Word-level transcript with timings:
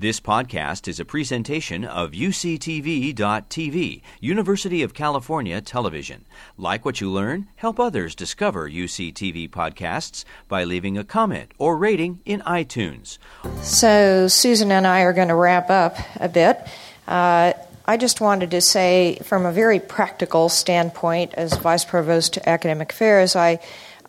This 0.00 0.20
podcast 0.20 0.86
is 0.86 1.00
a 1.00 1.04
presentation 1.04 1.84
of 1.84 2.12
UCTV.tv, 2.12 4.02
University 4.20 4.84
of 4.84 4.94
California 4.94 5.60
Television. 5.60 6.24
Like 6.56 6.84
what 6.84 7.00
you 7.00 7.10
learn? 7.10 7.48
Help 7.56 7.80
others 7.80 8.14
discover 8.14 8.70
UCTV 8.70 9.50
podcasts 9.50 10.24
by 10.46 10.62
leaving 10.62 10.96
a 10.96 11.02
comment 11.02 11.50
or 11.58 11.76
rating 11.76 12.20
in 12.24 12.42
iTunes. 12.42 13.18
So, 13.60 14.28
Susan 14.28 14.70
and 14.70 14.86
I 14.86 15.00
are 15.00 15.12
going 15.12 15.26
to 15.26 15.34
wrap 15.34 15.68
up 15.68 15.96
a 16.20 16.28
bit. 16.28 16.64
Uh, 17.08 17.54
I 17.84 17.96
just 17.96 18.20
wanted 18.20 18.52
to 18.52 18.60
say, 18.60 19.18
from 19.24 19.46
a 19.46 19.52
very 19.52 19.80
practical 19.80 20.48
standpoint, 20.48 21.34
as 21.34 21.56
Vice 21.56 21.84
Provost 21.84 22.34
to 22.34 22.48
Academic 22.48 22.92
Affairs, 22.92 23.34
I, 23.34 23.58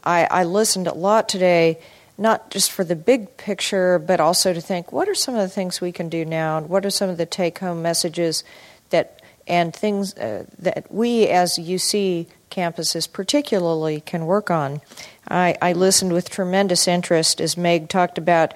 I, 0.03 0.25
I 0.29 0.43
listened 0.43 0.85
a 0.85 0.93
lot 0.93 1.27
today 1.27 1.79
not 2.19 2.51
just 2.51 2.71
for 2.71 2.83
the 2.83 2.95
big 2.95 3.37
picture, 3.37 3.97
but 3.97 4.19
also 4.19 4.53
to 4.53 4.61
think 4.61 4.91
what 4.91 5.07
are 5.07 5.15
some 5.15 5.35
of 5.35 5.41
the 5.41 5.49
things 5.49 5.81
we 5.81 5.91
can 5.91 6.09
do 6.09 6.25
now, 6.25 6.57
and 6.57 6.69
what 6.69 6.85
are 6.85 6.89
some 6.89 7.09
of 7.09 7.17
the 7.17 7.25
take 7.25 7.59
home 7.59 7.81
messages 7.81 8.43
that 8.89 9.21
and 9.49 9.75
things 9.75 10.13
uh, 10.15 10.45
that 10.59 10.85
we 10.91 11.27
as 11.27 11.57
UC 11.57 12.27
campuses 12.51 13.11
particularly 13.11 13.99
can 14.01 14.25
work 14.25 14.51
on. 14.51 14.79
I, 15.27 15.55
I, 15.61 15.73
listened 15.73 16.13
with 16.13 16.29
tremendous 16.29 16.87
interest 16.87 17.41
as 17.41 17.57
Meg 17.57 17.89
talked 17.89 18.17
about 18.17 18.53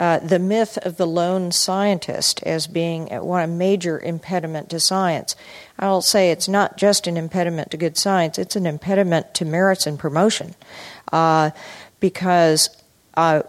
uh, 0.00 0.18
the 0.18 0.38
myth 0.38 0.78
of 0.78 0.96
the 0.96 1.06
lone 1.06 1.52
scientist 1.52 2.42
as 2.42 2.66
being 2.66 3.12
a 3.12 3.46
major 3.46 3.98
impediment 4.00 4.70
to 4.70 4.80
science. 4.80 5.34
I'll 5.78 6.02
say 6.02 6.30
it's 6.30 6.48
not 6.48 6.76
just 6.76 7.06
an 7.06 7.16
impediment 7.16 7.70
to 7.70 7.76
good 7.76 7.96
science; 7.96 8.38
it's 8.38 8.56
an 8.56 8.66
impediment 8.66 9.34
to 9.34 9.44
merits 9.44 9.86
and 9.86 9.98
promotion, 9.98 10.54
uh, 11.12 11.50
because 12.00 12.83
uh, 13.16 13.42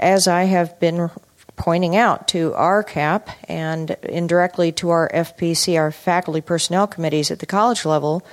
as 0.00 0.28
I 0.28 0.44
have 0.44 0.78
been 0.80 1.10
pointing 1.56 1.96
out 1.96 2.28
to 2.28 2.54
our 2.54 2.82
CAP 2.82 3.28
and 3.48 3.90
indirectly 4.02 4.72
to 4.72 4.90
our 4.90 5.10
FPC, 5.12 5.78
our 5.78 5.92
faculty 5.92 6.40
personnel 6.40 6.86
committees 6.86 7.30
at 7.30 7.38
the 7.38 7.46
college 7.46 7.84
level, 7.84 8.24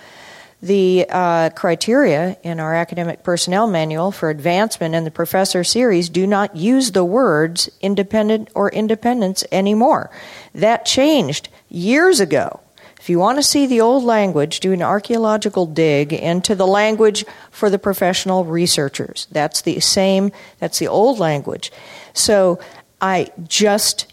the 0.61 1.05
uh, 1.09 1.50
criteria 1.52 2.38
in 2.44 2.59
our 2.59 2.75
academic 2.75 3.23
personnel 3.23 3.67
manual 3.67 4.11
for 4.11 4.30
advancement 4.30 4.94
in 4.94 5.05
the 5.05 5.11
professor 5.11 5.63
series 5.63 6.09
do 6.09 6.28
not 6.28 6.55
use 6.55 6.91
the 6.91 7.06
words 7.06 7.69
independent 7.81 8.50
or 8.56 8.69
independence 8.72 9.44
anymore. 9.52 10.09
That 10.53 10.85
changed 10.85 11.50
years 11.69 12.19
ago. 12.19 12.59
If 13.00 13.09
you 13.09 13.17
want 13.17 13.38
to 13.38 13.44
see 13.44 13.66
the 13.66 13.81
old 13.81 14.03
language, 14.03 14.59
do 14.59 14.73
an 14.73 14.81
archaeological 14.81 15.66
dig 15.66 16.11
into 16.11 16.53
the 16.53 16.67
language 16.67 17.23
for 17.50 17.69
the 17.69 17.80
professional 17.80 18.44
researchers. 18.44 19.28
That's 19.31 19.61
the 19.61 19.80
same, 19.80 20.31
that's 20.59 20.80
the 20.80 20.89
old 20.89 21.17
language. 21.17 21.72
So 22.14 22.59
I 23.02 23.31
just 23.47 24.11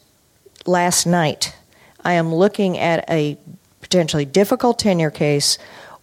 last 0.66 1.04
night, 1.04 1.56
I 2.04 2.12
am 2.12 2.32
looking 2.32 2.78
at 2.78 3.08
a 3.10 3.36
potentially 3.80 4.24
difficult 4.24 4.78
tenure 4.78 5.10
case 5.10 5.58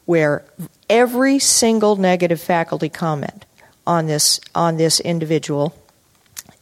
where 0.05 0.43
every 0.89 1.39
single 1.39 1.95
negative 1.95 2.41
faculty 2.41 2.89
comment 2.89 3.45
on 3.87 4.07
this 4.07 4.41
on 4.53 4.75
this 4.75 4.99
individual, 4.99 5.73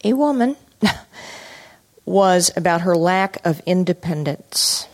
a 0.04 0.14
woman, 0.14 0.56
was 2.06 2.52
about 2.56 2.82
her 2.82 2.96
lack 2.96 3.44
of 3.44 3.60
independence. 3.66 4.88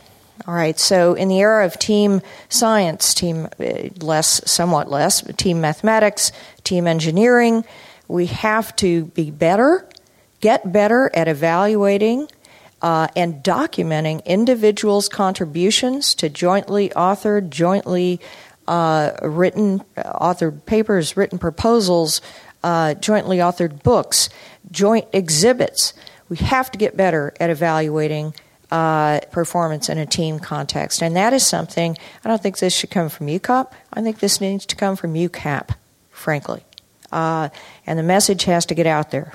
All 0.45 0.53
right, 0.53 0.77
so 0.79 1.13
in 1.13 1.29
the 1.29 1.39
era 1.39 1.65
of 1.65 1.79
team 1.79 2.21
science, 2.47 3.13
team 3.13 3.47
uh, 3.59 3.89
less, 3.99 4.49
somewhat 4.49 4.89
less, 4.89 5.21
team 5.35 5.59
mathematics, 5.59 6.31
team 6.63 6.87
engineering, 6.87 7.65
we 8.07 8.27
have 8.27 8.75
to 8.77 9.05
be 9.05 9.31
better, 9.31 9.87
get 10.39 10.71
better 10.71 11.09
at 11.13 11.27
evaluating 11.27 12.29
uh, 12.81 13.07
and 13.15 13.43
documenting 13.43 14.23
individuals' 14.25 15.09
contributions 15.09 16.13
to 16.15 16.29
jointly 16.29 16.89
authored, 16.89 17.49
jointly 17.49 18.21
uh, 18.67 19.11
written, 19.21 19.79
authored 19.97 20.65
papers, 20.65 21.17
written 21.17 21.39
proposals, 21.39 22.21
uh, 22.63 22.93
jointly 22.95 23.37
authored 23.37 23.81
books, 23.83 24.29
joint 24.71 25.07
exhibits. 25.13 25.93
We 26.29 26.37
have 26.37 26.71
to 26.71 26.77
get 26.77 26.95
better 26.95 27.33
at 27.39 27.49
evaluating 27.49 28.33
uh, 28.71 29.19
performance 29.31 29.89
in 29.89 29.97
a 29.97 30.05
team 30.05 30.39
context. 30.39 31.01
And 31.01 31.15
that 31.15 31.33
is 31.33 31.45
something, 31.45 31.97
I 32.23 32.29
don't 32.29 32.41
think 32.41 32.59
this 32.59 32.75
should 32.75 32.91
come 32.91 33.09
from 33.09 33.27
UCOP. 33.27 33.71
I 33.93 34.01
think 34.01 34.19
this 34.19 34.41
needs 34.41 34.65
to 34.67 34.75
come 34.75 34.95
from 34.95 35.13
UCAP, 35.13 35.69
frankly. 36.11 36.63
Uh, 37.11 37.49
and 37.85 37.97
the 37.97 38.03
message 38.03 38.43
has 38.43 38.65
to 38.65 38.75
get 38.75 38.85
out 38.85 39.11
there. 39.11 39.33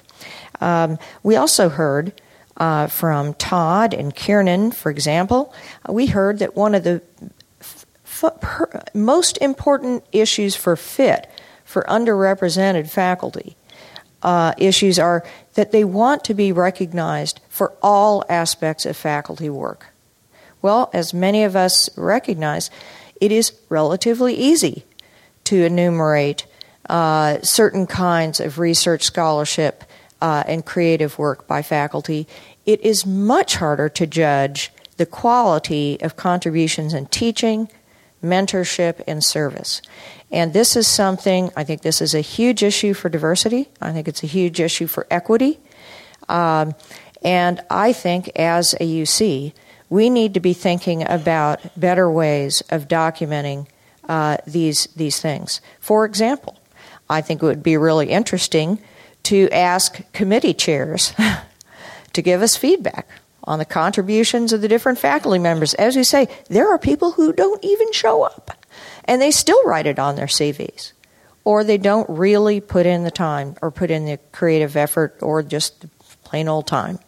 Um, 0.60 0.98
we 1.22 1.36
also 1.36 1.68
heard 1.68 2.12
uh, 2.58 2.86
from 2.86 3.34
Todd 3.34 3.94
and 3.94 4.14
Kiernan, 4.14 4.72
for 4.72 4.90
example, 4.90 5.54
we 5.88 6.06
heard 6.06 6.38
that 6.40 6.54
one 6.54 6.74
of 6.74 6.84
the 6.84 7.00
f- 7.60 7.86
f- 8.04 8.94
most 8.94 9.38
important 9.38 10.04
issues 10.12 10.54
for 10.54 10.76
fit 10.76 11.30
for 11.64 11.82
underrepresented 11.84 12.90
faculty 12.90 13.56
uh, 14.22 14.52
issues 14.58 14.98
are 14.98 15.24
that 15.54 15.72
they 15.72 15.84
want 15.84 16.24
to 16.24 16.34
be 16.34 16.52
recognized 16.52 17.31
for 17.62 17.78
all 17.80 18.24
aspects 18.28 18.84
of 18.84 18.96
faculty 18.96 19.48
work. 19.48 19.86
Well, 20.62 20.90
as 20.92 21.14
many 21.14 21.44
of 21.44 21.54
us 21.54 21.88
recognize, 21.96 22.72
it 23.20 23.30
is 23.30 23.52
relatively 23.68 24.34
easy 24.34 24.84
to 25.44 25.62
enumerate 25.64 26.44
uh, 26.90 27.40
certain 27.42 27.86
kinds 27.86 28.40
of 28.40 28.58
research 28.58 29.04
scholarship 29.04 29.84
uh, 30.20 30.42
and 30.48 30.66
creative 30.66 31.20
work 31.20 31.46
by 31.46 31.62
faculty. 31.62 32.26
It 32.66 32.80
is 32.80 33.06
much 33.06 33.54
harder 33.54 33.88
to 33.90 34.08
judge 34.08 34.72
the 34.96 35.06
quality 35.06 35.98
of 36.00 36.16
contributions 36.16 36.92
in 36.92 37.06
teaching, 37.06 37.68
mentorship, 38.24 39.04
and 39.06 39.22
service. 39.22 39.80
And 40.32 40.52
this 40.52 40.74
is 40.74 40.88
something, 40.88 41.52
I 41.56 41.62
think 41.62 41.82
this 41.82 42.00
is 42.00 42.12
a 42.12 42.22
huge 42.22 42.64
issue 42.64 42.92
for 42.92 43.08
diversity. 43.08 43.68
I 43.80 43.92
think 43.92 44.08
it's 44.08 44.24
a 44.24 44.26
huge 44.26 44.58
issue 44.58 44.88
for 44.88 45.06
equity. 45.12 45.60
Um, 46.28 46.74
and 47.24 47.60
I 47.70 47.92
think 47.92 48.30
as 48.36 48.74
a 48.74 48.84
UC, 48.84 49.52
we 49.88 50.10
need 50.10 50.34
to 50.34 50.40
be 50.40 50.54
thinking 50.54 51.06
about 51.08 51.60
better 51.78 52.10
ways 52.10 52.62
of 52.70 52.88
documenting 52.88 53.66
uh, 54.08 54.38
these, 54.46 54.86
these 54.96 55.20
things. 55.20 55.60
For 55.80 56.04
example, 56.04 56.58
I 57.08 57.20
think 57.20 57.42
it 57.42 57.46
would 57.46 57.62
be 57.62 57.76
really 57.76 58.08
interesting 58.08 58.80
to 59.24 59.48
ask 59.50 60.00
committee 60.12 60.54
chairs 60.54 61.12
to 62.12 62.22
give 62.22 62.42
us 62.42 62.56
feedback 62.56 63.08
on 63.44 63.58
the 63.58 63.64
contributions 63.64 64.52
of 64.52 64.60
the 64.60 64.68
different 64.68 64.98
faculty 64.98 65.38
members. 65.38 65.74
As 65.74 65.96
we 65.96 66.04
say, 66.04 66.28
there 66.48 66.72
are 66.72 66.78
people 66.78 67.12
who 67.12 67.32
don't 67.32 67.62
even 67.64 67.92
show 67.92 68.22
up 68.22 68.56
and 69.04 69.20
they 69.20 69.30
still 69.30 69.62
write 69.64 69.86
it 69.86 69.98
on 69.98 70.16
their 70.16 70.26
CVs. 70.26 70.92
Or 71.44 71.64
they 71.64 71.76
don't 71.76 72.08
really 72.08 72.60
put 72.60 72.86
in 72.86 73.02
the 73.02 73.10
time 73.10 73.56
or 73.60 73.72
put 73.72 73.90
in 73.90 74.06
the 74.06 74.18
creative 74.30 74.76
effort 74.76 75.18
or 75.20 75.42
just 75.42 75.84
plain 76.22 76.48
old 76.48 76.68
time. 76.68 77.00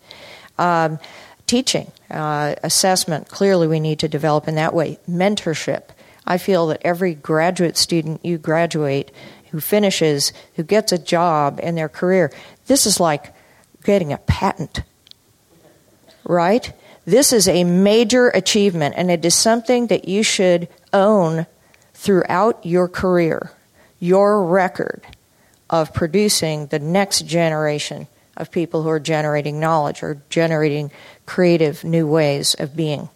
Um, 0.58 0.98
teaching, 1.46 1.90
uh, 2.10 2.54
assessment, 2.62 3.28
clearly 3.28 3.66
we 3.66 3.80
need 3.80 3.98
to 4.00 4.08
develop 4.08 4.48
in 4.48 4.54
that 4.54 4.74
way. 4.74 4.98
Mentorship. 5.08 5.84
I 6.26 6.38
feel 6.38 6.68
that 6.68 6.80
every 6.82 7.14
graduate 7.14 7.76
student 7.76 8.24
you 8.24 8.38
graduate 8.38 9.10
who 9.50 9.60
finishes, 9.60 10.32
who 10.56 10.62
gets 10.62 10.90
a 10.90 10.98
job 10.98 11.60
in 11.62 11.74
their 11.74 11.88
career, 11.88 12.32
this 12.66 12.86
is 12.86 12.98
like 12.98 13.34
getting 13.84 14.12
a 14.12 14.18
patent, 14.18 14.82
right? 16.24 16.72
This 17.04 17.32
is 17.32 17.46
a 17.46 17.64
major 17.64 18.28
achievement, 18.28 18.94
and 18.96 19.10
it 19.10 19.24
is 19.24 19.34
something 19.34 19.88
that 19.88 20.08
you 20.08 20.22
should 20.22 20.68
own 20.92 21.46
throughout 21.92 22.64
your 22.64 22.88
career, 22.88 23.52
your 24.00 24.42
record 24.42 25.02
of 25.68 25.92
producing 25.92 26.66
the 26.68 26.78
next 26.78 27.26
generation 27.26 28.06
of 28.36 28.50
people 28.50 28.82
who 28.82 28.88
are 28.88 29.00
generating 29.00 29.60
knowledge 29.60 30.02
or 30.02 30.22
generating 30.30 30.90
creative 31.26 31.84
new 31.84 32.06
ways 32.06 32.54
of 32.54 32.76
being. 32.76 33.08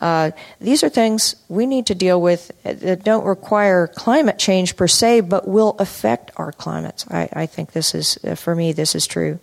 Uh, 0.00 0.30
these 0.60 0.84
are 0.84 0.88
things 0.88 1.34
we 1.48 1.66
need 1.66 1.86
to 1.86 1.94
deal 1.94 2.20
with 2.20 2.52
that 2.62 3.02
don't 3.02 3.24
require 3.24 3.88
climate 3.88 4.38
change 4.38 4.76
per 4.76 4.86
se, 4.86 5.22
but 5.22 5.48
will 5.48 5.74
affect 5.78 6.30
our 6.36 6.52
climates. 6.52 7.04
I, 7.10 7.28
I 7.32 7.46
think 7.46 7.72
this 7.72 7.94
is, 7.94 8.18
uh, 8.24 8.34
for 8.36 8.54
me, 8.54 8.72
this 8.72 8.94
is 8.94 9.06
true. 9.06 9.40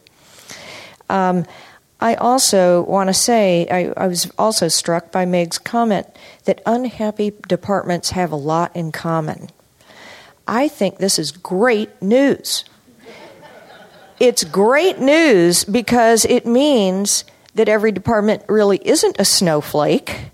Um, 1.09 1.45
I 1.99 2.15
also 2.15 2.83
want 2.83 3.09
to 3.09 3.13
say, 3.13 3.67
I, 3.69 3.93
I, 3.95 4.07
was 4.07 4.29
also 4.37 4.67
struck 4.67 5.11
by 5.11 5.25
Meg's 5.25 5.57
comment 5.57 6.07
that 6.43 6.61
unhappy 6.65 7.33
departments 7.47 8.11
have 8.11 8.31
a 8.31 8.37
lot 8.37 8.75
in 8.75 8.91
common. 8.91 9.49
I 10.47 10.67
think 10.67 10.97
this 10.97 11.17
is 11.17 11.31
great 11.31 12.01
news. 12.01 12.65
It's 14.19 14.43
great 14.45 14.99
news 14.99 15.65
because 15.65 16.25
it 16.25 16.45
means 16.45 17.25
that 17.55 17.67
every 17.67 17.91
department 17.91 18.43
really 18.47 18.79
isn't 18.87 19.19
a 19.19 19.25
snowflake 19.25 20.31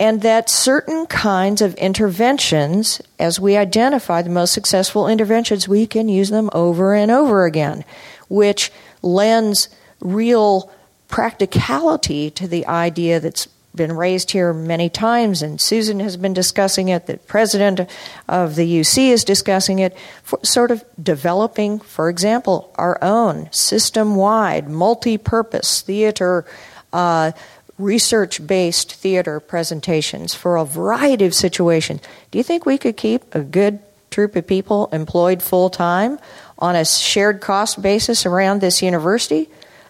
and 0.00 0.22
that 0.22 0.48
certain 0.48 1.06
kinds 1.06 1.60
of 1.60 1.74
interventions, 1.74 3.02
as 3.18 3.40
we 3.40 3.56
identify 3.56 4.22
the 4.22 4.30
most 4.30 4.52
successful 4.52 5.08
interventions, 5.08 5.66
we 5.66 5.86
can 5.86 6.08
use 6.08 6.30
them 6.30 6.48
over 6.52 6.94
and 6.94 7.10
over 7.10 7.44
again, 7.44 7.84
which 8.28 8.70
lends 9.02 9.68
real 10.00 10.70
practicality 11.08 12.30
to 12.30 12.46
the 12.46 12.64
idea 12.66 13.18
that's 13.18 13.48
been 13.78 13.96
raised 13.96 14.32
here 14.32 14.52
many 14.52 14.90
times, 14.90 15.40
and 15.40 15.58
Susan 15.58 16.00
has 16.00 16.18
been 16.18 16.34
discussing 16.34 16.88
it, 16.88 17.06
the 17.06 17.16
president 17.16 17.88
of 18.28 18.56
the 18.56 18.80
UC 18.80 19.08
is 19.08 19.24
discussing 19.24 19.78
it, 19.78 19.96
sort 20.42 20.70
of 20.70 20.84
developing, 21.02 21.78
for 21.78 22.10
example, 22.10 22.70
our 22.74 23.02
own 23.02 23.50
system 23.50 24.16
wide, 24.16 24.68
multi 24.68 25.16
purpose 25.16 25.80
theater. 25.80 26.44
Uh, 26.92 27.32
research 27.78 28.44
based 28.44 28.92
theater 28.94 29.38
presentations 29.38 30.34
for 30.34 30.56
a 30.56 30.64
variety 30.64 31.24
of 31.24 31.32
situations. 31.32 32.00
Do 32.32 32.38
you 32.38 32.42
think 32.42 32.66
we 32.66 32.76
could 32.76 32.96
keep 32.96 33.32
a 33.32 33.40
good 33.40 33.78
troupe 34.10 34.34
of 34.34 34.46
people 34.48 34.88
employed 34.90 35.42
full 35.42 35.70
time 35.70 36.18
on 36.58 36.74
a 36.74 36.84
shared 36.84 37.40
cost 37.40 37.80
basis 37.80 38.26
around 38.26 38.60
this 38.60 38.82
university? 38.82 39.48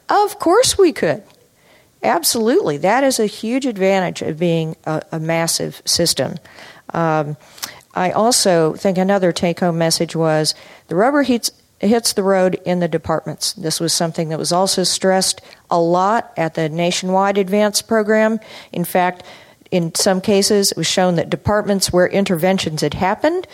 Of 0.09 0.39
course 0.39 0.77
we 0.77 0.93
could. 0.93 1.23
Absolutely. 2.03 2.77
That 2.79 3.05
is 3.05 3.19
a 3.19 3.27
huge 3.27 3.67
advantage 3.67 4.23
of 4.23 4.39
being 4.39 4.77
a, 4.85 5.03
a 5.13 5.19
massive 5.19 5.83
system. 5.85 6.37
Um, 6.95 7.37
I 7.95 8.13
also 8.13 8.75
think 8.75 8.99
another 8.99 9.33
take 9.33 9.61
home 9.61 9.79
message 9.79 10.15
was 10.15 10.55
the 10.87 10.95
rubber 10.95 11.23
hits, 11.23 11.51
hits 11.81 12.13
the 12.13 12.23
road 12.23 12.61
in 12.65 12.79
the 12.81 12.89
departments. 12.89 13.53
This 13.55 13.81
was 13.81 13.93
something 13.93 14.29
that 14.29 14.39
was 14.39 14.53
also 14.53 14.85
stressed 14.85 15.41
a 15.71 15.81
lot 15.81 16.33
at 16.37 16.55
the 16.55 16.69
nationwide 16.69 17.37
ADVANCE 17.37 17.83
program. 17.83 18.39
In 18.73 18.85
fact, 18.85 19.25
in 19.71 19.95
some 19.95 20.21
cases, 20.21 20.71
it 20.71 20.79
was 20.79 20.87
shown 20.87 21.17
that 21.17 21.29
departments 21.29 21.93
where 21.93 22.07
interventions 22.07 22.81
had 22.81 22.95
happened, 22.95 23.47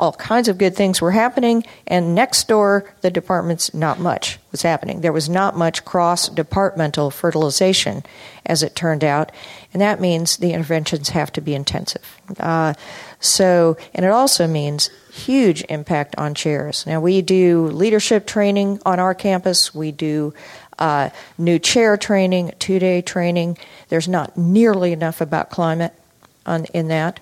all 0.00 0.12
kinds 0.14 0.48
of 0.48 0.56
good 0.56 0.74
things 0.74 1.02
were 1.02 1.10
happening, 1.10 1.62
and 1.86 2.14
next 2.14 2.48
door, 2.48 2.90
the 3.02 3.10
departments, 3.10 3.74
not 3.74 4.00
much 4.00 4.38
was 4.50 4.62
happening. 4.62 5.02
There 5.02 5.12
was 5.12 5.28
not 5.28 5.58
much 5.58 5.84
cross 5.84 6.30
departmental 6.30 7.10
fertilization, 7.10 8.02
as 8.46 8.62
it 8.62 8.74
turned 8.74 9.04
out, 9.04 9.30
and 9.74 9.82
that 9.82 10.00
means 10.00 10.38
the 10.38 10.54
interventions 10.54 11.10
have 11.10 11.30
to 11.34 11.42
be 11.42 11.54
intensive. 11.54 12.18
Uh, 12.40 12.72
so, 13.20 13.76
and 13.94 14.06
it 14.06 14.10
also 14.10 14.46
means 14.46 14.88
huge 15.12 15.62
impact 15.68 16.14
on 16.16 16.34
chairs. 16.34 16.86
Now, 16.86 17.00
we 17.00 17.20
do 17.20 17.66
leadership 17.66 18.26
training 18.26 18.80
on 18.86 18.98
our 18.98 19.14
campus, 19.14 19.74
we 19.74 19.92
do 19.92 20.32
uh, 20.78 21.10
new 21.36 21.58
chair 21.58 21.98
training, 21.98 22.52
two 22.58 22.78
day 22.78 23.02
training. 23.02 23.58
There's 23.90 24.08
not 24.08 24.38
nearly 24.38 24.92
enough 24.92 25.20
about 25.20 25.50
climate 25.50 25.92
on, 26.46 26.64
in 26.72 26.88
that. 26.88 27.20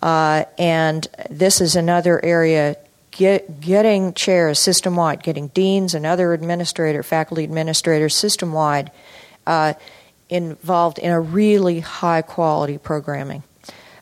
Uh, 0.00 0.44
and 0.58 1.08
this 1.28 1.60
is 1.60 1.74
another 1.76 2.24
area 2.24 2.76
get, 3.10 3.60
getting 3.60 4.14
chairs 4.14 4.58
system 4.58 4.96
wide, 4.96 5.22
getting 5.22 5.48
deans 5.48 5.94
and 5.94 6.06
other 6.06 6.32
administrator, 6.32 7.02
faculty 7.02 7.44
administrators 7.44 8.14
system 8.14 8.52
wide 8.52 8.90
uh, 9.46 9.74
involved 10.28 10.98
in 10.98 11.10
a 11.10 11.20
really 11.20 11.80
high 11.80 12.22
quality 12.22 12.78
programming. 12.78 13.42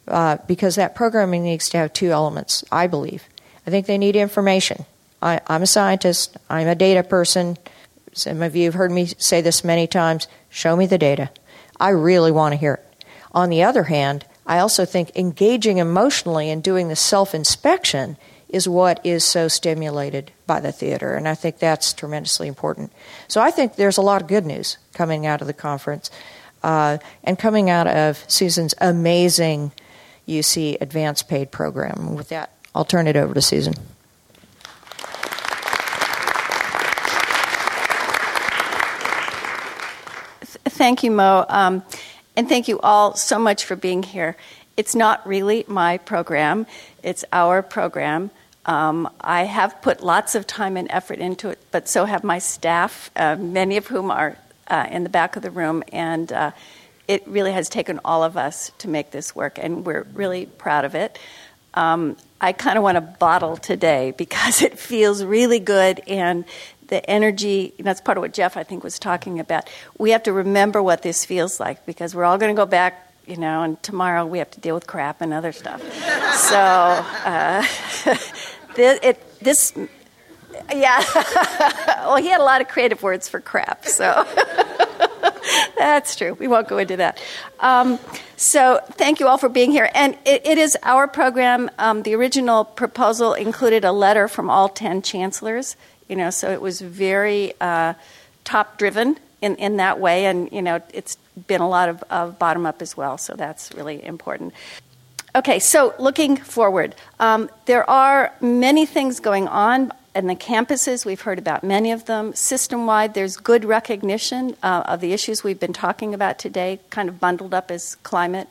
Uh, 0.07 0.37
because 0.47 0.77
that 0.77 0.95
programming 0.95 1.43
needs 1.43 1.69
to 1.69 1.79
have 1.79 1.93
two 1.93 2.13
elements, 2.13 2.63
I 2.71 2.87
believe. 2.87 3.25
I 3.67 3.71
think 3.71 3.87
they 3.87 3.99
need 3.99 4.15
information. 4.15 4.85
I, 5.21 5.41
I'm 5.49 5.63
a 5.63 5.67
scientist, 5.67 6.37
I'm 6.49 6.69
a 6.69 6.77
data 6.77 7.03
person. 7.03 7.57
Some 8.13 8.41
of 8.43 8.55
you 8.55 8.67
have 8.67 8.75
heard 8.75 8.93
me 8.93 9.07
say 9.07 9.41
this 9.41 9.65
many 9.65 9.89
times 9.89 10.29
show 10.49 10.77
me 10.77 10.87
the 10.87 10.99
data. 10.99 11.31
I 11.81 11.89
really 11.89 12.31
want 12.31 12.53
to 12.53 12.57
hear 12.57 12.75
it. 12.75 13.05
On 13.33 13.51
the 13.51 13.65
other 13.65 13.85
hand, 13.85 14.25
I 14.47 14.59
also 14.59 14.85
think 14.85 15.17
engaging 15.17 15.79
emotionally 15.79 16.51
and 16.51 16.63
doing 16.63 16.89
the 16.89 16.97
self 16.97 17.35
inspection 17.35 18.17
is 18.49 18.69
what 18.69 19.05
is 19.05 19.25
so 19.25 19.49
stimulated 19.49 20.31
by 20.47 20.61
the 20.61 20.71
theater, 20.71 21.15
and 21.15 21.27
I 21.27 21.35
think 21.35 21.59
that's 21.59 21.93
tremendously 21.93 22.47
important. 22.47 22.93
So 23.27 23.41
I 23.41 23.51
think 23.51 23.75
there's 23.75 23.99
a 23.99 24.03
lot 24.03 24.23
of 24.23 24.29
good 24.29 24.47
news 24.47 24.79
coming 24.95 25.27
out 25.27 25.41
of 25.41 25.49
the 25.49 25.53
conference 25.53 26.11
uh, 26.63 26.99
and 27.25 27.39
coming 27.39 27.71
out 27.71 27.89
of 27.89 28.25
Susan's 28.29 28.75
amazing 28.81 29.73
UC 30.29 30.81
ADVANCE 30.81 31.25
PAID 31.25 31.51
program. 31.51 32.15
With 32.15 32.29
that, 32.29 32.51
I'll 32.75 32.85
turn 32.85 33.09
it 33.09 33.17
over 33.17 33.35
to 33.35 33.43
Susan. 33.43 33.75
Thank 40.77 41.03
you, 41.03 41.11
Mo. 41.11 41.47
Um, 41.49 41.83
and 42.37 42.49
thank 42.49 42.69
you 42.69 42.79
all 42.81 43.17
so 43.17 43.39
much 43.39 43.65
for 43.65 43.77
being 43.77 44.03
here. 44.03 44.37
It's 44.77 44.95
not 44.95 45.27
really 45.27 45.65
my 45.67 45.99
program, 45.99 46.67
it's 47.03 47.25
our 47.33 47.63
program. 47.63 48.31
Um, 48.67 49.09
I 49.21 49.45
have 49.45 49.81
put 49.81 50.03
lots 50.03 50.35
of 50.35 50.47
time 50.47 50.77
and 50.77 50.91
effort 50.91 51.19
into 51.19 51.49
it, 51.51 51.59
but 51.71 51.89
so 51.89 52.05
have 52.05 52.25
my 52.25 52.39
staff, 52.39 53.11
uh, 53.17 53.37
many 53.37 53.77
of 53.77 53.87
whom 53.87 54.11
are 54.11 54.37
uh, 54.69 54.87
in 54.91 55.05
the 55.05 55.09
back 55.09 55.37
of 55.37 55.43
the 55.43 55.51
room, 55.51 55.83
and 55.93 56.31
uh, 56.33 56.51
it 57.09 57.27
really 57.27 57.53
has 57.53 57.69
taken 57.69 58.01
all 58.05 58.25
of 58.25 58.37
us 58.37 58.73
to 58.79 58.89
make 58.89 59.13
this 59.13 59.35
work, 59.35 59.59
and 59.59 59.87
we're 59.87 60.07
really 60.13 60.47
proud 60.47 60.85
of 60.85 60.95
it. 60.95 61.19
Um, 61.75 62.17
I 62.41 62.53
kind 62.53 62.77
of 62.77 62.83
want 62.83 62.97
to 62.97 63.01
bottle 63.01 63.57
today 63.57 64.13
because 64.17 64.63
it 64.69 64.79
feels 64.79 65.25
really 65.25 65.61
good, 65.61 66.03
and 66.09 66.45
the 66.89 67.09
energy 67.09 67.73
that's 67.79 68.01
part 68.01 68.17
of 68.19 68.23
what 68.23 68.33
jeff 68.33 68.57
i 68.57 68.63
think 68.63 68.85
was 68.85 68.99
talking 68.99 69.41
about. 69.41 69.69
We 69.99 70.11
have 70.11 70.23
to 70.25 70.33
remember 70.33 70.83
what 70.83 71.03
this 71.03 71.25
feels 71.25 71.59
like 71.61 71.85
because 71.87 72.15
we're 72.15 72.25
all 72.25 72.39
going 72.39 72.55
to 72.55 72.61
go 72.61 72.67
back 72.67 73.13
you 73.27 73.37
know 73.37 73.63
and 73.63 73.83
tomorrow 73.83 74.25
we 74.25 74.39
have 74.39 74.51
to 74.53 74.61
deal 74.61 74.75
with 74.75 74.87
crap 74.87 75.21
and 75.21 75.33
other 75.33 75.53
stuff. 75.53 75.83
So 76.37 76.59
uh, 76.59 77.63
this, 78.75 79.01
it, 79.03 79.39
this 79.41 79.73
yeah. 80.75 81.03
Well 82.05 82.17
he 82.17 82.29
had 82.29 82.41
a 82.41 82.45
lot 82.45 82.61
of 82.61 82.69
creative 82.69 83.03
words 83.03 83.29
for 83.29 83.41
crap 83.41 83.87
so. 83.87 84.27
That's 85.77 86.17
true. 86.17 86.35
We 86.35 86.49
won't 86.49 86.69
go 86.69 86.79
into 86.79 86.97
that. 86.97 87.23
Um, 87.61 87.99
so 88.37 88.81
thank 88.93 89.21
you 89.21 89.29
all 89.29 89.39
for 89.39 89.49
being 89.49 89.71
here. 89.71 89.91
And 89.95 90.19
it, 90.25 90.47
it 90.47 90.59
is 90.59 90.77
our 90.83 91.07
program 91.07 91.71
um, 91.79 92.03
the 92.03 92.15
original 92.15 92.65
proposal 92.65 93.35
included 93.35 93.85
a 93.85 93.93
letter 93.93 94.29
from 94.29 94.51
all 94.51 94.69
10 94.69 95.03
chancellors 95.03 95.77
you 96.09 96.17
know, 96.17 96.31
so 96.31 96.51
it 96.51 96.61
was 96.61 96.81
very 96.81 97.53
uh, 97.61 97.95
top 98.45 98.79
driven 98.79 99.19
in, 99.43 99.57
in 99.57 99.77
that 99.77 100.01
way, 100.01 100.27
and 100.27 100.51
you 100.53 100.63
know, 100.63 100.81
it's 100.93 101.17
been 101.47 101.61
a 101.61 101.69
lot 101.69 101.89
of, 101.89 102.03
of 102.11 102.39
bottom 102.39 102.67
up 102.67 102.81
as 102.81 102.97
well, 102.97 103.19
so 103.19 103.35
that's 103.35 103.73
really 103.75 104.05
important. 104.05 104.53
Okay, 105.35 105.59
so 105.59 105.95
looking 105.99 106.37
forward, 106.37 106.95
um, 107.21 107.51
there 107.67 107.89
are 107.91 108.33
many 108.41 108.87
things 108.87 109.21
going 109.21 109.49
on 109.49 109.93
in 110.15 110.29
the 110.29 110.35
campuses. 110.35 111.05
We've 111.05 111.21
heard 111.21 111.39
about 111.39 111.63
many 111.63 111.93
of 111.93 112.07
them. 112.07 112.35
System 112.35 112.87
wide, 112.87 113.13
there's 113.13 113.37
good 113.37 113.67
recognition 113.67 114.57
uh, 114.63 114.85
of 114.87 115.01
the 115.01 115.13
issues 115.13 115.45
we've 115.45 115.61
been 115.61 115.75
talking 115.75 116.15
about 116.15 116.39
today, 116.39 116.81
kind 116.89 117.11
of 117.11 117.21
bundled 117.21 117.53
up 117.53 117.71
as 117.71 117.97
climate 117.97 118.49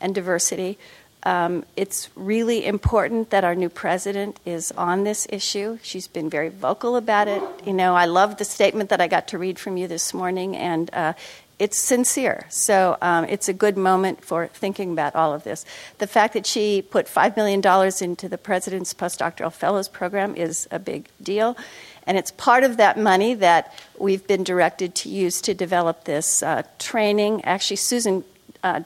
and 0.00 0.14
diversity. 0.14 0.78
Um, 1.22 1.64
it's 1.76 2.08
really 2.14 2.64
important 2.64 3.30
that 3.30 3.44
our 3.44 3.54
new 3.54 3.68
president 3.68 4.40
is 4.46 4.72
on 4.72 5.04
this 5.04 5.26
issue. 5.30 5.78
She's 5.82 6.08
been 6.08 6.30
very 6.30 6.48
vocal 6.48 6.96
about 6.96 7.28
it. 7.28 7.42
You 7.66 7.72
know, 7.72 7.94
I 7.94 8.06
love 8.06 8.38
the 8.38 8.44
statement 8.44 8.90
that 8.90 9.00
I 9.00 9.08
got 9.08 9.28
to 9.28 9.38
read 9.38 9.58
from 9.58 9.76
you 9.76 9.86
this 9.86 10.14
morning, 10.14 10.56
and 10.56 10.90
uh, 10.94 11.12
it's 11.60 11.78
sincere. 11.78 12.46
So 12.48 12.96
um, 13.02 13.26
it's 13.26 13.48
a 13.48 13.52
good 13.52 13.76
moment 13.76 14.24
for 14.24 14.46
thinking 14.46 14.92
about 14.92 15.14
all 15.14 15.34
of 15.34 15.44
this. 15.44 15.66
The 15.98 16.06
fact 16.06 16.32
that 16.32 16.46
she 16.46 16.80
put 16.80 17.06
$5 17.06 17.36
million 17.36 17.60
into 18.00 18.28
the 18.30 18.38
president's 18.38 18.94
postdoctoral 18.94 19.52
fellows 19.52 19.86
program 19.86 20.34
is 20.36 20.66
a 20.70 20.78
big 20.78 21.08
deal. 21.22 21.58
And 22.06 22.16
it's 22.16 22.30
part 22.30 22.64
of 22.64 22.78
that 22.78 22.98
money 22.98 23.34
that 23.34 23.78
we've 23.98 24.26
been 24.26 24.42
directed 24.42 24.94
to 24.96 25.10
use 25.10 25.42
to 25.42 25.52
develop 25.52 26.04
this 26.04 26.42
uh, 26.42 26.62
training. 26.78 27.44
Actually, 27.44 27.76
Susan 27.76 28.24
uh, 28.64 28.78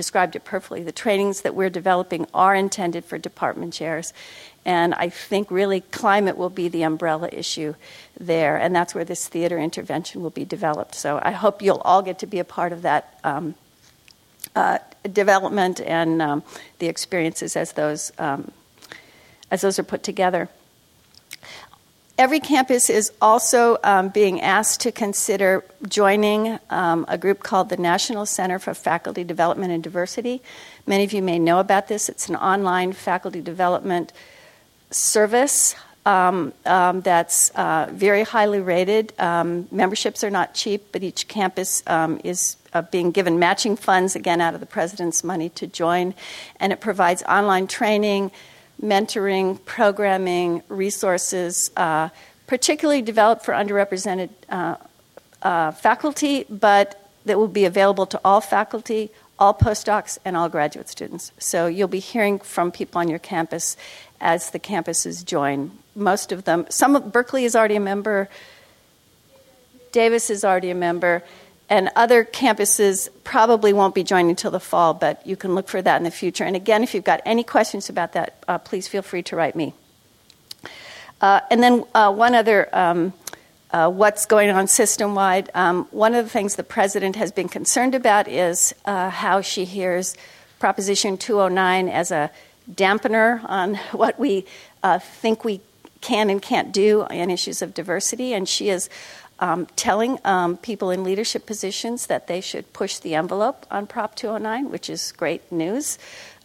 described 0.00 0.34
it 0.34 0.44
perfectly. 0.44 0.82
The 0.82 0.92
trainings 0.92 1.42
that 1.42 1.54
we're 1.54 1.68
developing 1.68 2.26
are 2.32 2.54
intended 2.54 3.04
for 3.04 3.18
department 3.18 3.74
chairs. 3.74 4.14
And 4.64 4.94
I 4.94 5.10
think 5.10 5.50
really 5.50 5.82
climate 5.82 6.38
will 6.38 6.48
be 6.48 6.68
the 6.68 6.84
umbrella 6.84 7.28
issue 7.30 7.74
there. 8.18 8.56
And 8.56 8.74
that's 8.74 8.94
where 8.94 9.04
this 9.04 9.28
theater 9.28 9.58
intervention 9.58 10.22
will 10.22 10.30
be 10.30 10.46
developed. 10.46 10.94
So 10.94 11.20
I 11.22 11.32
hope 11.32 11.60
you'll 11.60 11.82
all 11.84 12.00
get 12.00 12.18
to 12.20 12.26
be 12.26 12.38
a 12.38 12.44
part 12.44 12.72
of 12.72 12.80
that 12.80 13.20
um, 13.24 13.56
uh, 14.56 14.78
development 15.12 15.82
and 15.82 16.22
um, 16.22 16.42
the 16.78 16.86
experiences 16.86 17.54
as 17.54 17.72
those, 17.72 18.10
um, 18.16 18.52
as 19.50 19.60
those 19.60 19.78
are 19.78 19.82
put 19.84 20.02
together. 20.02 20.48
Every 22.20 22.38
campus 22.38 22.90
is 22.90 23.10
also 23.22 23.78
um, 23.82 24.10
being 24.10 24.42
asked 24.42 24.82
to 24.82 24.92
consider 24.92 25.64
joining 25.88 26.58
um, 26.68 27.06
a 27.08 27.16
group 27.16 27.42
called 27.42 27.70
the 27.70 27.78
National 27.78 28.26
Center 28.26 28.58
for 28.58 28.74
Faculty 28.74 29.24
Development 29.24 29.72
and 29.72 29.82
Diversity. 29.82 30.42
Many 30.86 31.04
of 31.04 31.14
you 31.14 31.22
may 31.22 31.38
know 31.38 31.60
about 31.60 31.88
this. 31.88 32.10
It's 32.10 32.28
an 32.28 32.36
online 32.36 32.92
faculty 32.92 33.40
development 33.40 34.12
service 34.90 35.74
um, 36.04 36.52
um 36.66 37.00
that's 37.00 37.48
uh, 37.50 37.88
very 37.90 38.24
highly 38.24 38.60
rated. 38.60 39.14
Um, 39.18 39.66
memberships 39.70 40.22
are 40.22 40.28
not 40.28 40.52
cheap, 40.52 40.92
but 40.92 41.02
each 41.02 41.26
campus 41.26 41.82
um, 41.86 42.20
is 42.22 42.58
uh, 42.74 42.82
being 42.82 43.12
given 43.12 43.38
matching 43.38 43.76
funds, 43.76 44.14
again, 44.14 44.42
out 44.42 44.52
of 44.52 44.60
the 44.60 44.66
president's 44.66 45.24
money 45.24 45.48
to 45.48 45.66
join. 45.66 46.12
And 46.56 46.70
it 46.70 46.82
provides 46.82 47.22
online 47.22 47.66
training 47.66 48.30
mentoring, 48.82 49.62
programming, 49.64 50.62
resources, 50.68 51.70
uh, 51.76 52.08
particularly 52.46 53.02
developed 53.02 53.44
for 53.44 53.52
underrepresented 53.52 54.30
uh, 54.48 54.76
uh, 55.42 55.70
faculty, 55.72 56.44
but 56.48 57.08
that 57.24 57.38
will 57.38 57.48
be 57.48 57.64
available 57.64 58.06
to 58.06 58.20
all 58.24 58.40
faculty, 58.40 59.10
all 59.38 59.54
postdocs, 59.54 60.18
and 60.24 60.36
all 60.36 60.48
graduate 60.48 60.88
students. 60.88 61.32
So 61.38 61.66
you'll 61.66 61.88
be 61.88 61.98
hearing 61.98 62.38
from 62.38 62.72
people 62.72 63.00
on 63.00 63.08
your 63.08 63.18
campus 63.18 63.76
as 64.20 64.50
the 64.50 64.58
campuses 64.58 65.24
join. 65.24 65.70
Most 65.94 66.32
of 66.32 66.44
them, 66.44 66.66
some 66.68 66.96
of 66.96 67.12
Berkeley 67.12 67.44
is 67.44 67.54
already 67.54 67.76
a 67.76 67.80
member, 67.80 68.28
Davis 69.92 70.30
is 70.30 70.44
already 70.44 70.70
a 70.70 70.74
member, 70.74 71.22
and 71.70 71.88
other 71.94 72.24
campuses 72.24 73.08
probably 73.22 73.72
won't 73.72 73.94
be 73.94 74.02
joining 74.02 74.30
until 74.30 74.50
the 74.50 74.60
fall, 74.60 74.92
but 74.92 75.24
you 75.24 75.36
can 75.36 75.54
look 75.54 75.68
for 75.68 75.80
that 75.80 75.96
in 75.96 76.02
the 76.02 76.10
future. 76.10 76.44
And 76.44 76.56
again, 76.56 76.82
if 76.82 76.94
you've 76.94 77.04
got 77.04 77.22
any 77.24 77.44
questions 77.44 77.88
about 77.88 78.12
that, 78.12 78.42
uh, 78.48 78.58
please 78.58 78.88
feel 78.88 79.02
free 79.02 79.22
to 79.22 79.36
write 79.36 79.54
me. 79.54 79.72
Uh, 81.20 81.40
and 81.48 81.62
then 81.62 81.84
uh, 81.94 82.12
one 82.12 82.34
other 82.34 82.68
um, 82.76 83.12
uh, 83.70 83.88
what's 83.88 84.26
going 84.26 84.50
on 84.50 84.66
system 84.66 85.14
wide. 85.14 85.48
Um, 85.54 85.86
one 85.92 86.14
of 86.14 86.24
the 86.24 86.30
things 86.30 86.56
the 86.56 86.64
president 86.64 87.14
has 87.16 87.30
been 87.30 87.48
concerned 87.48 87.94
about 87.94 88.26
is 88.26 88.74
uh, 88.84 89.10
how 89.10 89.40
she 89.40 89.64
hears 89.64 90.16
Proposition 90.58 91.16
209 91.16 91.88
as 91.88 92.10
a 92.10 92.30
dampener 92.70 93.40
on 93.48 93.74
what 93.92 94.18
we 94.18 94.44
uh, 94.82 94.98
think 94.98 95.44
we 95.44 95.60
can 96.00 96.30
and 96.30 96.40
can't 96.42 96.72
do 96.72 97.06
in 97.10 97.30
issues 97.30 97.62
of 97.62 97.74
diversity. 97.74 98.32
And 98.32 98.48
she 98.48 98.70
is 98.70 98.88
um, 99.40 99.66
telling 99.74 100.18
um, 100.24 100.56
people 100.58 100.90
in 100.90 101.02
leadership 101.02 101.46
positions 101.46 102.06
that 102.06 102.26
they 102.26 102.40
should 102.40 102.72
push 102.72 102.98
the 102.98 103.14
envelope 103.14 103.66
on 103.70 103.86
Prop 103.86 104.14
209, 104.14 104.70
which 104.70 104.88
is 104.88 105.12
great 105.12 105.50
news. 105.50 105.98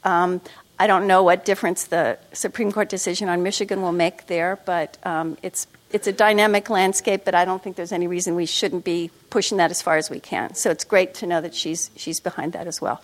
Um, 0.03 0.41
I 0.79 0.87
don't 0.87 1.07
know 1.07 1.23
what 1.23 1.45
difference 1.45 1.85
the 1.85 2.17
Supreme 2.33 2.71
Court 2.71 2.89
decision 2.89 3.29
on 3.29 3.43
Michigan 3.43 3.81
will 3.81 3.93
make 3.93 4.27
there, 4.27 4.59
but 4.65 4.97
um, 5.03 5.37
it's 5.41 5.67
it's 5.91 6.07
a 6.07 6.11
dynamic 6.11 6.69
landscape, 6.69 7.23
but 7.23 7.35
I 7.35 7.45
don't 7.45 7.63
think 7.63 7.77
there's 7.77 7.93
any 7.93 8.07
reason 8.07 8.35
we 8.35 8.45
shouldn't 8.45 8.83
be 8.83 9.11
pushing 9.29 9.57
that 9.59 9.71
as 9.71 9.81
far 9.81 9.95
as 9.95 10.09
we 10.09 10.19
can. 10.19 10.53
So 10.53 10.69
it's 10.69 10.83
great 10.83 11.13
to 11.15 11.27
know 11.27 11.39
that 11.39 11.55
she's 11.55 11.91
she's 11.95 12.19
behind 12.19 12.53
that 12.53 12.67
as 12.67 12.81
well. 12.81 13.01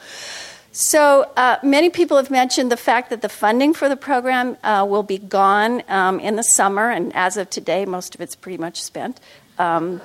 So 0.73 1.29
uh, 1.35 1.57
many 1.63 1.89
people 1.89 2.17
have 2.17 2.31
mentioned 2.31 2.71
the 2.71 2.77
fact 2.77 3.09
that 3.09 3.21
the 3.21 3.29
funding 3.29 3.73
for 3.73 3.89
the 3.89 3.97
program 3.97 4.57
uh, 4.63 4.85
will 4.89 5.03
be 5.03 5.17
gone 5.17 5.83
um, 5.89 6.19
in 6.19 6.37
the 6.37 6.43
summer, 6.43 6.89
and 6.89 7.13
as 7.15 7.37
of 7.37 7.49
today, 7.49 7.85
most 7.85 8.15
of 8.15 8.21
it's 8.21 8.35
pretty 8.35 8.57
much 8.57 8.81
spent. 8.81 9.19
Um, 9.61 10.01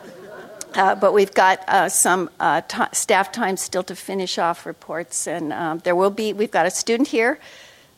uh, 0.74 0.94
but 0.94 1.14
we've 1.14 1.32
got 1.32 1.66
uh, 1.66 1.88
some 1.88 2.28
uh, 2.38 2.60
t- 2.60 2.92
staff 2.92 3.32
time 3.32 3.56
still 3.56 3.82
to 3.84 3.96
finish 3.96 4.36
off 4.36 4.66
reports, 4.66 5.26
and 5.26 5.50
um, 5.50 5.78
there 5.78 5.96
will 5.96 6.10
be. 6.10 6.34
We've 6.34 6.50
got 6.50 6.66
a 6.66 6.70
student 6.70 7.08
here. 7.08 7.38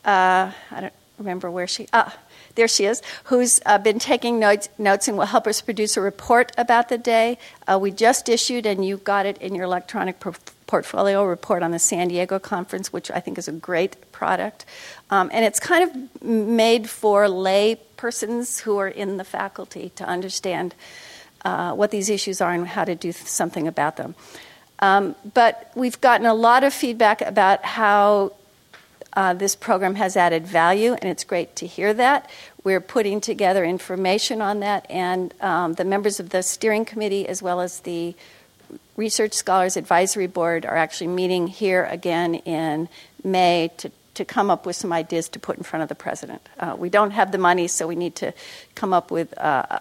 Uh, 0.05 0.51
I 0.71 0.81
don't 0.81 0.93
remember 1.17 1.51
where 1.51 1.67
she. 1.67 1.87
Ah, 1.91 2.17
there 2.55 2.69
she 2.69 2.85
is, 2.85 3.01
who's 3.25 3.59
uh, 3.65 3.77
been 3.77 3.99
taking 3.99 4.39
notes, 4.39 4.69
notes 4.77 5.09
and 5.09 5.17
will 5.17 5.25
help 5.25 5.47
us 5.47 5.59
produce 5.59 5.97
a 5.97 6.01
report 6.01 6.53
about 6.57 6.87
the 6.87 6.97
day. 6.97 7.37
Uh, 7.67 7.77
we 7.77 7.91
just 7.91 8.29
issued, 8.29 8.65
and 8.65 8.85
you 8.85 8.95
got 8.95 9.25
it 9.25 9.37
in 9.39 9.53
your 9.53 9.65
electronic 9.65 10.21
pro- 10.21 10.33
portfolio 10.65 11.25
report 11.25 11.63
on 11.63 11.71
the 11.71 11.79
San 11.79 12.07
Diego 12.07 12.39
conference, 12.39 12.93
which 12.93 13.11
I 13.11 13.19
think 13.19 13.37
is 13.37 13.49
a 13.49 13.51
great 13.51 14.09
product. 14.13 14.65
Um, 15.09 15.29
and 15.33 15.43
it's 15.43 15.59
kind 15.59 15.83
of 15.83 16.23
made 16.23 16.89
for 16.89 17.27
lay 17.27 17.75
persons 17.97 18.61
who 18.61 18.77
are 18.77 18.87
in 18.87 19.17
the 19.17 19.25
faculty 19.25 19.91
to 19.97 20.05
understand 20.05 20.75
uh, 21.45 21.73
what 21.73 21.91
these 21.91 22.09
issues 22.09 22.41
are 22.41 22.51
and 22.51 22.67
how 22.67 22.83
to 22.83 22.95
do 22.95 23.11
something 23.11 23.67
about 23.67 23.97
them. 23.97 24.15
Um, 24.79 25.15
but 25.33 25.71
we've 25.75 25.99
gotten 25.99 26.25
a 26.25 26.33
lot 26.33 26.63
of 26.63 26.73
feedback 26.73 27.21
about 27.21 27.65
how 27.65 28.33
uh, 29.13 29.33
this 29.33 29.55
program 29.55 29.95
has 29.95 30.15
added 30.15 30.45
value, 30.47 30.93
and 30.93 31.09
it's 31.09 31.23
great 31.23 31.55
to 31.57 31.67
hear 31.67 31.93
that. 31.93 32.29
We're 32.63 32.81
putting 32.81 33.21
together 33.21 33.65
information 33.65 34.41
on 34.41 34.59
that, 34.61 34.85
and 34.89 35.33
um, 35.41 35.73
the 35.73 35.83
members 35.83 36.19
of 36.19 36.29
the 36.29 36.43
steering 36.43 36.85
committee, 36.85 37.27
as 37.27 37.41
well 37.41 37.59
as 37.59 37.81
the 37.81 38.15
Research 38.95 39.33
Scholars 39.33 39.77
Advisory 39.77 40.27
Board, 40.27 40.65
are 40.65 40.77
actually 40.77 41.07
meeting 41.07 41.47
here 41.47 41.85
again 41.85 42.35
in 42.35 42.87
May 43.23 43.71
to, 43.77 43.91
to 44.13 44.25
come 44.25 44.51
up 44.51 44.65
with 44.65 44.75
some 44.75 44.93
ideas 44.93 45.27
to 45.29 45.39
put 45.39 45.57
in 45.57 45.63
front 45.63 45.83
of 45.83 45.89
the 45.89 45.95
president. 45.95 46.41
Uh, 46.59 46.75
we 46.77 46.89
don't 46.89 47.11
have 47.11 47.31
the 47.31 47.37
money, 47.37 47.67
so 47.67 47.87
we 47.87 47.95
need 47.95 48.15
to 48.17 48.33
come 48.75 48.93
up 48.93 49.09
with 49.09 49.35
uh, 49.37 49.79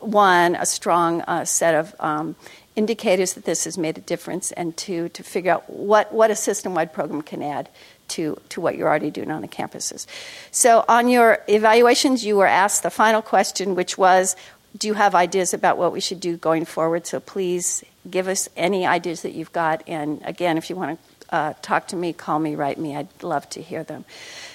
one, 0.00 0.54
a 0.54 0.66
strong 0.66 1.22
uh, 1.22 1.44
set 1.44 1.74
of 1.74 1.94
um, 2.00 2.36
indicators 2.76 3.34
that 3.34 3.44
this 3.44 3.64
has 3.64 3.76
made 3.76 3.98
a 3.98 4.00
difference, 4.00 4.52
and 4.52 4.76
two, 4.76 5.08
to 5.10 5.22
figure 5.22 5.52
out 5.52 5.68
what, 5.68 6.12
what 6.12 6.30
a 6.30 6.36
system 6.36 6.74
wide 6.74 6.92
program 6.92 7.22
can 7.22 7.42
add 7.42 7.68
to, 8.08 8.38
to 8.48 8.60
what 8.60 8.76
you're 8.76 8.88
already 8.88 9.10
doing 9.10 9.30
on 9.30 9.42
the 9.42 9.48
campuses. 9.48 10.06
So, 10.50 10.84
on 10.88 11.08
your 11.08 11.38
evaluations, 11.48 12.24
you 12.24 12.36
were 12.36 12.46
asked 12.46 12.82
the 12.82 12.90
final 12.90 13.22
question, 13.22 13.74
which 13.74 13.98
was 13.98 14.36
Do 14.76 14.86
you 14.86 14.94
have 14.94 15.14
ideas 15.14 15.52
about 15.52 15.78
what 15.78 15.92
we 15.92 16.00
should 16.00 16.20
do 16.20 16.36
going 16.36 16.64
forward? 16.64 17.06
So, 17.06 17.20
please 17.20 17.84
give 18.08 18.28
us 18.28 18.48
any 18.56 18.86
ideas 18.86 19.22
that 19.22 19.32
you've 19.32 19.52
got. 19.52 19.82
And 19.86 20.22
again, 20.24 20.56
if 20.56 20.70
you 20.70 20.76
want 20.76 20.98
to 20.98 21.17
uh, 21.30 21.54
talk 21.62 21.88
to 21.88 21.96
me, 21.96 22.12
call 22.12 22.38
me, 22.38 22.54
write 22.54 22.78
me. 22.78 22.96
I'd 22.96 23.08
love 23.22 23.48
to 23.50 23.62
hear 23.62 23.84
them. 23.84 24.04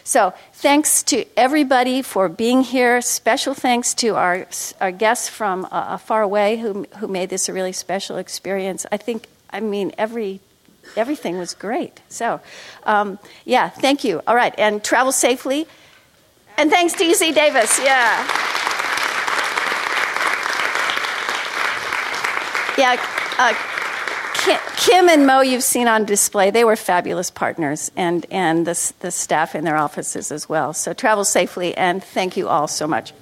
So, 0.04 0.34
thanks 0.54 1.04
to 1.04 1.26
everybody 1.38 2.02
for 2.02 2.28
being 2.28 2.62
here. 2.62 3.02
Special 3.02 3.54
thanks 3.54 3.94
to 3.96 4.16
our, 4.16 4.48
our 4.82 4.92
guests 4.92 5.30
from 5.30 5.68
uh, 5.72 5.98
far 5.98 6.22
away 6.22 6.58
who, 6.58 6.86
who 6.98 7.08
made 7.08 7.30
this 7.30 7.48
a 7.48 7.54
really 7.54 7.72
special 7.72 8.18
experience. 8.18 8.86
I 8.92 8.98
think, 8.98 9.28
I 9.50 9.60
mean, 9.60 9.94
every 9.98 10.42
everything 10.98 11.38
was 11.38 11.54
great. 11.54 12.02
So, 12.10 12.42
um, 12.84 13.18
yeah, 13.46 13.70
thank 13.70 14.04
you. 14.04 14.22
All 14.28 14.36
right, 14.36 14.54
and 14.58 14.84
travel 14.84 15.12
safely. 15.12 15.66
And 16.58 16.70
thanks 16.70 16.94
to 16.94 17.04
UC 17.04 17.34
Davis. 17.34 17.80
Yeah. 17.80 18.28
Yeah. 22.78 22.98
Uh, 23.38 23.54
Kim 24.78 25.08
and 25.08 25.26
Mo, 25.26 25.42
you've 25.42 25.64
seen 25.64 25.88
on 25.88 26.06
display. 26.06 26.52
They 26.52 26.66
were 26.66 26.76
fabulous 26.76 27.32
partners, 27.32 27.92
and, 27.96 28.26
and 28.30 28.68
the, 28.68 28.94
the 29.00 29.12
staff 29.12 29.56
in 29.56 29.64
their 29.64 29.78
offices 29.78 30.32
as 30.32 30.50
well. 30.50 30.74
So 30.74 30.94
travel 30.94 31.24
safely, 31.24 31.76
and 31.78 32.04
thank 32.04 32.36
you 32.36 32.50
all 32.50 32.68
so 32.68 32.86
much. 32.88 33.14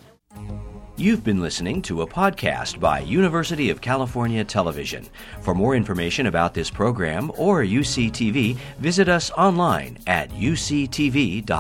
You've 0.98 1.24
been 1.24 1.42
listening 1.42 1.82
to 1.84 2.01
a 2.01 2.08
podcast 2.08 2.80
by 2.80 3.00
University 3.00 3.70
of 3.70 3.82
California 3.82 4.44
Television. 4.44 5.08
For 5.42 5.56
more 5.56 5.75
information 5.75 6.28
about 6.28 6.54
this 6.54 6.70
program 6.70 7.32
or 7.38 7.63
UCTV, 7.63 8.56
visit 8.78 9.10
us 9.10 9.32
online 9.32 9.98
at 10.06 10.30
uctv.tv. 10.32 11.51